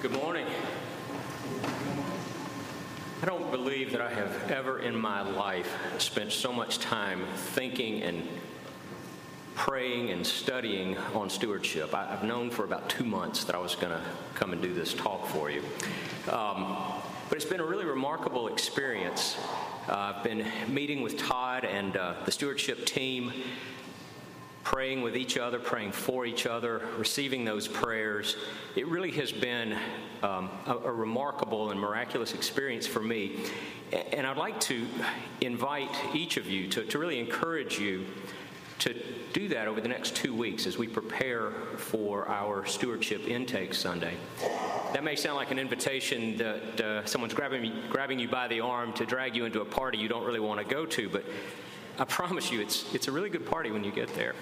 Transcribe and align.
Good 0.00 0.12
morning. 0.12 0.46
I 3.20 3.26
don't 3.26 3.50
believe 3.50 3.90
that 3.90 4.00
I 4.00 4.08
have 4.08 4.48
ever 4.48 4.78
in 4.78 4.94
my 4.96 5.22
life 5.22 5.68
spent 5.98 6.30
so 6.30 6.52
much 6.52 6.78
time 6.78 7.26
thinking 7.34 8.02
and 8.02 8.22
praying 9.56 10.10
and 10.10 10.24
studying 10.24 10.96
on 11.16 11.28
stewardship. 11.28 11.96
I, 11.96 12.06
have 12.06 12.22
known 12.22 12.48
for 12.48 12.62
about 12.62 12.88
two 12.88 13.02
months 13.02 13.42
that 13.42 13.56
I 13.56 13.58
was 13.58 13.74
going 13.74 13.92
to 13.92 14.00
come 14.34 14.52
and 14.52 14.62
do 14.62 14.72
this 14.72 14.94
talk 14.94 15.26
for 15.26 15.50
you. 15.50 15.64
Um, 16.30 16.76
but 17.28 17.34
it's 17.34 17.44
been 17.44 17.58
a 17.58 17.66
really 17.66 17.84
remarkable 17.84 18.46
experience. 18.46 19.36
Uh, 19.88 20.14
I've 20.14 20.22
been 20.22 20.46
meeting 20.68 21.02
with 21.02 21.18
Todd 21.18 21.64
and 21.64 21.96
uh, 21.96 22.14
the 22.24 22.30
stewardship 22.30 22.86
team 22.86 23.32
praying 24.68 25.00
with 25.00 25.16
each 25.16 25.38
other, 25.38 25.58
praying 25.58 25.90
for 25.90 26.26
each 26.26 26.44
other, 26.44 26.82
receiving 26.98 27.42
those 27.42 27.66
prayers. 27.66 28.36
It 28.76 28.86
really 28.86 29.10
has 29.12 29.32
been 29.32 29.72
um, 30.22 30.50
a, 30.66 30.74
a, 30.84 30.92
remarkable 30.92 31.70
and 31.70 31.80
miraculous 31.80 32.34
experience 32.34 32.86
for 32.86 33.00
me. 33.00 33.46
And 34.12 34.26
I'd 34.26 34.36
like 34.36 34.60
to 34.60 34.86
invite 35.40 35.88
each 36.14 36.36
of 36.36 36.46
you 36.46 36.68
to, 36.68 36.84
to 36.84 36.98
really 36.98 37.18
encourage 37.18 37.78
you 37.78 38.04
to 38.80 38.94
do 39.32 39.48
that 39.48 39.68
over 39.68 39.80
the 39.80 39.88
next 39.88 40.14
two 40.14 40.34
weeks 40.34 40.66
as 40.66 40.76
we 40.76 40.86
prepare 40.86 41.52
for 41.78 42.28
our 42.28 42.66
stewardship 42.66 43.26
intake 43.26 43.72
Sunday. 43.72 44.18
That 44.92 45.02
may 45.02 45.16
sound 45.16 45.36
like 45.36 45.50
an 45.50 45.58
invitation 45.58 46.36
that 46.36 46.80
uh, 46.82 47.06
someone's 47.06 47.32
grabbing, 47.32 47.72
grabbing 47.88 48.18
you 48.18 48.28
by 48.28 48.48
the 48.48 48.60
arm 48.60 48.92
to 48.92 49.06
drag 49.06 49.34
you 49.34 49.46
into 49.46 49.62
a 49.62 49.64
party 49.64 49.96
you 49.96 50.08
don't 50.08 50.26
really 50.26 50.40
want 50.40 50.60
to 50.60 50.66
go 50.66 50.84
to, 50.84 51.08
but 51.08 51.24
I 52.00 52.04
promise 52.04 52.52
you, 52.52 52.60
it's, 52.60 52.94
it's 52.94 53.08
a 53.08 53.12
really 53.12 53.28
good 53.28 53.44
party 53.44 53.72
when 53.72 53.82
you 53.82 53.90
get 53.90 54.14
there. 54.14 54.36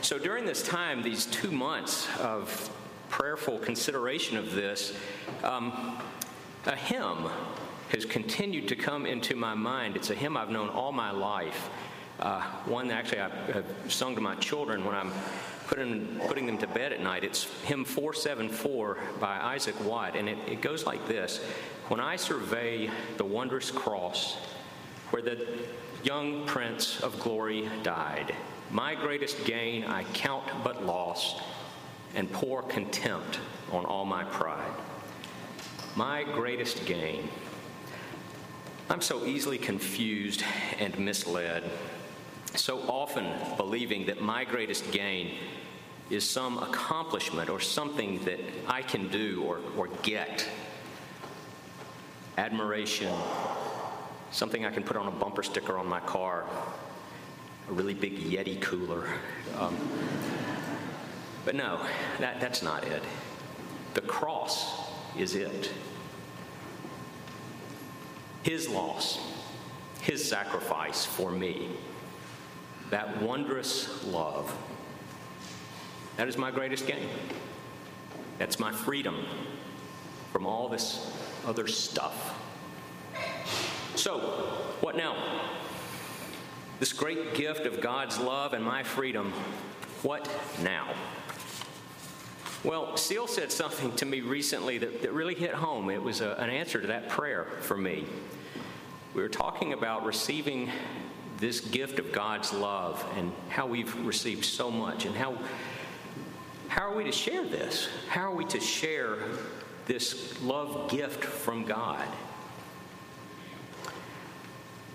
So 0.00 0.18
during 0.18 0.46
this 0.46 0.62
time, 0.62 1.02
these 1.02 1.26
two 1.26 1.50
months 1.50 2.08
of 2.20 2.70
prayerful 3.10 3.58
consideration 3.58 4.38
of 4.38 4.54
this, 4.54 4.94
um, 5.44 5.98
a 6.64 6.74
hymn 6.74 7.28
has 7.90 8.06
continued 8.06 8.66
to 8.68 8.76
come 8.76 9.04
into 9.04 9.36
my 9.36 9.54
mind. 9.54 9.94
It's 9.94 10.08
a 10.08 10.14
hymn 10.14 10.38
I've 10.38 10.48
known 10.48 10.70
all 10.70 10.90
my 10.90 11.10
life. 11.10 11.68
Uh, 12.18 12.40
one 12.64 12.88
that 12.88 12.94
actually 12.94 13.20
I 13.20 13.28
have 13.52 13.66
sung 13.88 14.14
to 14.14 14.20
my 14.22 14.34
children 14.36 14.86
when 14.86 14.94
I'm 14.94 15.12
putting, 15.66 16.18
putting 16.26 16.46
them 16.46 16.56
to 16.58 16.66
bed 16.66 16.94
at 16.94 17.02
night. 17.02 17.24
It's 17.24 17.44
hymn 17.64 17.84
474 17.84 18.98
by 19.20 19.36
Isaac 19.38 19.78
Watt, 19.84 20.16
and 20.16 20.30
it, 20.30 20.38
it 20.46 20.62
goes 20.62 20.86
like 20.86 21.06
this 21.06 21.38
When 21.88 22.00
I 22.00 22.16
survey 22.16 22.90
the 23.18 23.24
wondrous 23.24 23.70
cross 23.70 24.38
where 25.10 25.22
the 25.22 25.46
young 26.04 26.46
Prince 26.46 27.00
of 27.00 27.18
Glory 27.18 27.68
died. 27.82 28.34
My 28.70 28.94
greatest 28.94 29.44
gain 29.44 29.84
I 29.84 30.04
count 30.14 30.44
but 30.62 30.84
loss 30.84 31.40
and 32.14 32.30
pour 32.32 32.62
contempt 32.62 33.40
on 33.72 33.84
all 33.84 34.04
my 34.04 34.24
pride. 34.24 34.72
My 35.96 36.22
greatest 36.22 36.86
gain. 36.86 37.28
I'm 38.90 39.00
so 39.00 39.26
easily 39.26 39.58
confused 39.58 40.42
and 40.78 40.98
misled, 40.98 41.64
so 42.54 42.78
often 42.88 43.26
believing 43.56 44.06
that 44.06 44.22
my 44.22 44.44
greatest 44.44 44.90
gain 44.92 45.34
is 46.10 46.28
some 46.28 46.58
accomplishment 46.58 47.50
or 47.50 47.60
something 47.60 48.24
that 48.24 48.40
I 48.66 48.82
can 48.82 49.08
do 49.08 49.42
or, 49.46 49.60
or 49.76 49.88
get. 50.02 50.48
Admiration, 52.38 53.12
something 54.30 54.64
I 54.64 54.70
can 54.70 54.82
put 54.82 54.96
on 54.96 55.06
a 55.08 55.10
bumper 55.10 55.42
sticker 55.42 55.78
on 55.78 55.86
my 55.86 56.00
car, 56.00 56.44
a 57.68 57.72
really 57.72 57.94
big 57.94 58.18
Yeti 58.18 58.60
cooler. 58.60 59.06
Um, 59.58 59.76
but 61.44 61.54
no, 61.54 61.80
that, 62.18 62.40
that's 62.40 62.62
not 62.62 62.84
it. 62.84 63.02
The 63.94 64.02
cross 64.02 64.90
is 65.16 65.34
it. 65.34 65.70
His 68.42 68.68
loss, 68.68 69.18
His 70.02 70.26
sacrifice 70.26 71.04
for 71.04 71.30
me, 71.30 71.68
that 72.90 73.20
wondrous 73.22 74.04
love, 74.04 74.56
that 76.16 76.28
is 76.28 76.36
my 76.36 76.50
greatest 76.50 76.86
gain. 76.86 77.08
That's 78.38 78.58
my 78.58 78.72
freedom 78.72 79.24
from 80.32 80.46
all 80.46 80.68
this 80.68 81.10
other 81.46 81.66
stuff. 81.66 82.38
So, 83.98 84.20
what 84.80 84.94
now? 84.94 85.16
This 86.78 86.92
great 86.92 87.34
gift 87.34 87.66
of 87.66 87.80
God's 87.80 88.16
love 88.16 88.52
and 88.52 88.64
my 88.64 88.84
freedom, 88.84 89.32
what 90.04 90.30
now? 90.62 90.94
Well, 92.62 92.96
Seal 92.96 93.26
said 93.26 93.50
something 93.50 93.90
to 93.96 94.06
me 94.06 94.20
recently 94.20 94.78
that, 94.78 95.02
that 95.02 95.12
really 95.12 95.34
hit 95.34 95.52
home. 95.52 95.90
It 95.90 96.00
was 96.00 96.20
a, 96.20 96.36
an 96.38 96.48
answer 96.48 96.80
to 96.80 96.86
that 96.86 97.08
prayer 97.08 97.48
for 97.62 97.76
me. 97.76 98.06
We 99.14 99.22
were 99.22 99.28
talking 99.28 99.72
about 99.72 100.06
receiving 100.06 100.70
this 101.38 101.58
gift 101.58 101.98
of 101.98 102.12
God's 102.12 102.52
love 102.52 103.04
and 103.16 103.32
how 103.48 103.66
we've 103.66 104.06
received 104.06 104.44
so 104.44 104.70
much 104.70 105.06
and 105.06 105.16
how 105.16 105.36
how 106.68 106.88
are 106.88 106.94
we 106.94 107.02
to 107.02 107.12
share 107.12 107.44
this? 107.44 107.88
How 108.08 108.30
are 108.30 108.34
we 108.34 108.44
to 108.44 108.60
share 108.60 109.18
this 109.86 110.40
love 110.40 110.88
gift 110.88 111.24
from 111.24 111.64
God? 111.64 112.06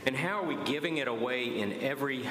And 0.06 0.16
how 0.16 0.42
are 0.42 0.46
we 0.46 0.58
giving 0.66 0.98
it 0.98 1.08
away 1.08 1.60
in 1.60 1.74
every 1.82 2.26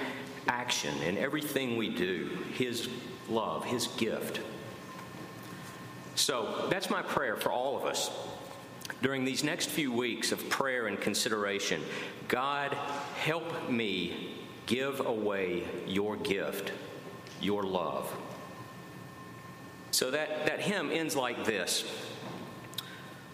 action, 0.47 0.95
in 1.03 1.17
everything 1.17 1.77
we 1.77 1.89
do? 1.89 2.31
His 2.55 2.89
love, 3.29 3.65
His 3.65 3.87
gift. 3.87 4.41
So 6.15 6.69
that's 6.71 6.91
my 6.91 7.03
prayer 7.03 7.37
for 7.37 7.51
all 7.51 7.77
of 7.77 7.85
us. 7.85 8.11
During 9.01 9.25
these 9.25 9.43
next 9.43 9.71
few 9.71 9.93
weeks 9.93 10.33
of 10.33 10.49
prayer 10.49 10.87
and 10.87 11.01
consideration, 11.01 11.81
God, 12.29 12.75
help 13.19 13.71
me 13.71 14.35
give 14.67 15.01
away 15.01 15.65
your 15.87 16.17
gift, 16.17 16.73
your 17.41 17.65
love. 17.65 18.15
So 19.91 20.11
that, 20.11 20.47
that 20.47 20.61
hymn 20.61 20.91
ends 20.91 21.17
like 21.17 21.45
this 21.45 21.83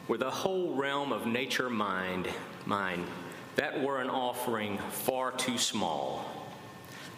Where 0.06 0.18
the 0.18 0.30
whole 0.30 0.74
realm 0.74 1.12
of 1.12 1.26
nature 1.26 1.68
mind, 1.68 2.28
mine, 2.64 3.04
that 3.58 3.82
were 3.82 4.00
an 4.00 4.08
offering 4.08 4.78
far 4.78 5.32
too 5.32 5.58
small. 5.58 6.24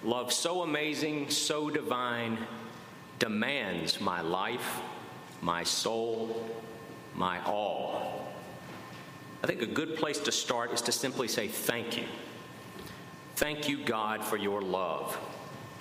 Love 0.02 0.32
so 0.32 0.62
amazing, 0.62 1.28
so 1.28 1.68
divine, 1.68 2.38
demands 3.18 4.00
my 4.00 4.22
life, 4.22 4.80
my 5.42 5.62
soul, 5.62 6.50
my 7.14 7.44
all. 7.44 8.32
I 9.44 9.46
think 9.46 9.60
a 9.60 9.66
good 9.66 9.96
place 9.96 10.18
to 10.20 10.32
start 10.32 10.72
is 10.72 10.80
to 10.82 10.92
simply 10.92 11.28
say 11.28 11.46
thank 11.46 11.98
you. 11.98 12.06
Thank 13.36 13.68
you, 13.68 13.84
God, 13.84 14.24
for 14.24 14.38
your 14.38 14.62
love. 14.62 15.18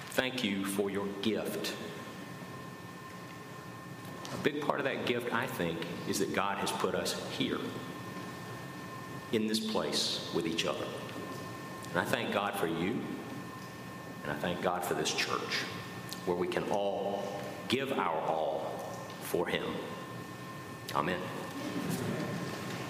Thank 0.10 0.44
you 0.44 0.66
for 0.66 0.90
your 0.90 1.08
gift. 1.22 1.74
A 4.34 4.44
big 4.44 4.60
part 4.60 4.80
of 4.80 4.86
that 4.86 5.06
gift, 5.06 5.34
I 5.34 5.48
think, 5.48 5.78
is 6.10 6.20
that 6.20 6.34
God 6.36 6.58
has 6.58 6.70
put 6.70 6.96
us 6.96 7.16
here 7.38 7.60
in 9.32 9.48
this 9.48 9.60
place 9.60 10.30
with 10.34 10.48
each 10.48 10.66
other. 10.66 10.86
And 11.92 12.00
I 12.00 12.06
thank 12.06 12.34
God 12.34 12.56
for 12.56 12.68
you, 12.68 13.00
and 14.24 14.32
I 14.32 14.36
thank 14.36 14.62
God 14.62 14.84
for 14.84 14.94
this 14.94 15.14
church 15.14 15.64
where 16.26 16.38
we 16.38 16.48
can 16.48 16.64
all 16.72 17.42
give 17.68 17.92
our 17.92 18.22
all 18.28 18.72
for 19.22 19.48
Him. 19.48 19.66
Amen. 20.96 21.20